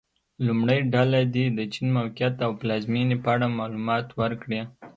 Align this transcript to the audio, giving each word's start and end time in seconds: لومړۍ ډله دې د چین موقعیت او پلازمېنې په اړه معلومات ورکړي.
لومړۍ 0.45 0.79
ډله 0.93 1.19
دې 1.33 1.45
د 1.57 1.59
چین 1.73 1.87
موقعیت 1.97 2.35
او 2.45 2.51
پلازمېنې 2.59 3.17
په 3.23 3.27
اړه 3.35 3.47
معلومات 3.59 4.07
ورکړي. 4.21 4.61